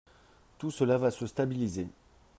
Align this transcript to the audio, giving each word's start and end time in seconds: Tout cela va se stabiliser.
Tout 0.57 0.71
cela 0.71 0.97
va 0.97 1.11
se 1.11 1.27
stabiliser. 1.27 1.87